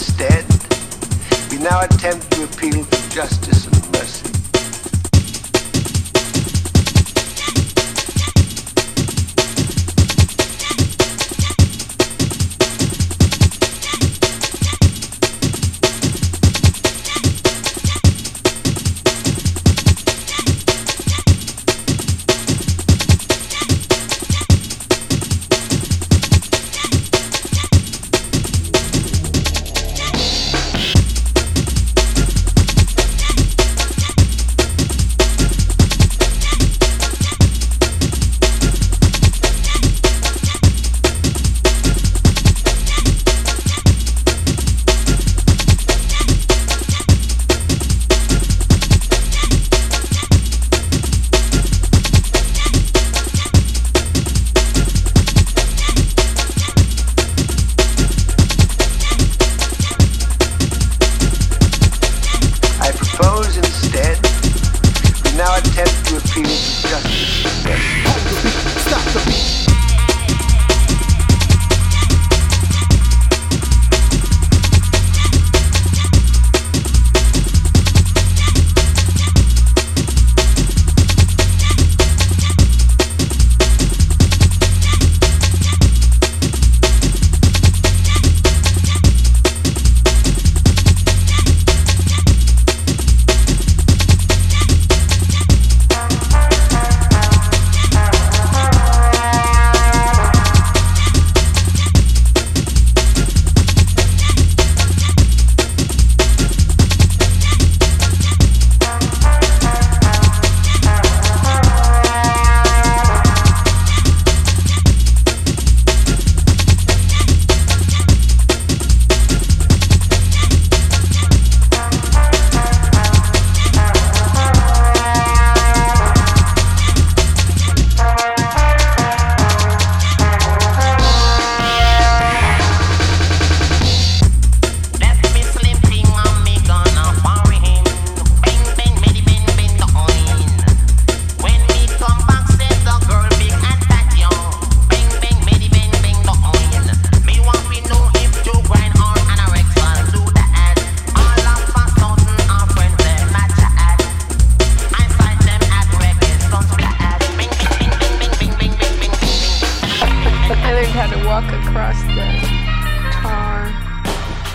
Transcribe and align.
instead, 0.00 0.46
we 1.50 1.58
now 1.58 1.82
attempt 1.82 2.30
to 2.30 2.44
appeal 2.44 2.84
to 2.86 3.10
justice 3.10 3.79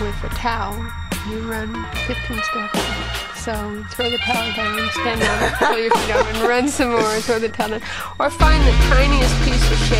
with 0.06 0.22
a 0.24 0.28
towel, 0.36 0.76
you 1.28 1.40
run 1.50 1.74
15 2.06 2.38
steps. 2.38 2.78
So 3.42 3.84
throw 3.90 4.08
the 4.10 4.18
towel 4.18 4.52
down, 4.54 4.88
stand 4.90 5.22
up, 5.22 5.58
pull 5.58 5.78
your 5.78 5.90
feet 5.90 6.10
up, 6.14 6.26
and 6.26 6.48
run 6.48 6.68
some 6.68 6.90
more, 6.90 7.20
throw 7.20 7.38
the 7.40 7.48
towel 7.48 7.70
down. 7.70 7.82
Or 8.18 8.30
find 8.30 8.62
the 8.62 8.72
tiniest 8.90 9.34
piece 9.44 9.70
of 9.70 9.78
shit 9.86 9.95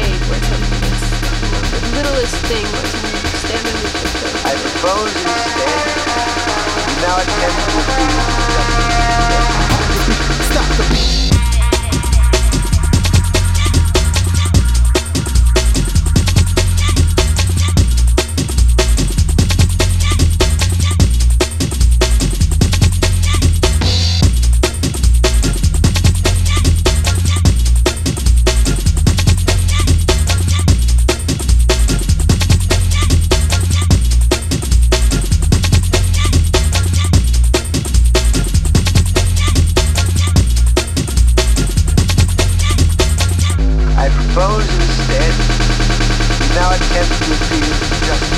you 47.29 47.35
feel 47.35 48.07
just 48.07 48.36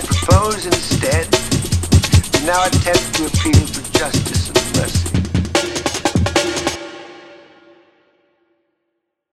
I 0.00 0.02
propose 0.02 0.64
instead, 0.64 1.28
we 2.32 2.46
now 2.46 2.64
attempt 2.64 3.14
to 3.16 3.26
appeal 3.26 3.66
for 3.66 3.98
justice 3.98 4.48
and 4.48 4.76
mercy. 4.76 5.19